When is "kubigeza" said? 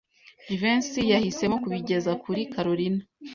1.63-2.11